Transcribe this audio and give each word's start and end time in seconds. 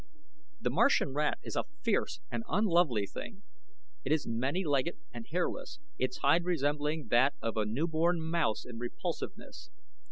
The 0.59 0.71
Martian 0.71 1.13
rat 1.13 1.37
is 1.43 1.55
a 1.55 1.65
fierce 1.83 2.21
and 2.31 2.41
unlovely 2.49 3.05
thing. 3.05 3.43
It 4.03 4.11
is 4.11 4.25
many 4.27 4.63
legged 4.65 4.97
and 5.13 5.27
hairless, 5.29 5.77
its 5.99 6.17
hide 6.17 6.43
resembling 6.43 7.09
that 7.09 7.35
of 7.39 7.55
a 7.55 7.65
newborn 7.67 8.19
mouse 8.19 8.65
in 8.65 8.79
repulsiveness. 8.79 9.69